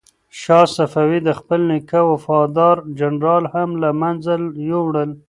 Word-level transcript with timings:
شاه 0.41 0.65
صفي 0.77 1.13
د 1.23 1.29
خپل 1.39 1.59
نیکه 1.71 1.99
وفادار 2.11 2.77
جنرالان 2.99 3.51
هم 3.53 3.69
له 3.83 3.89
منځه 4.01 4.33
یووړل. 4.69 5.11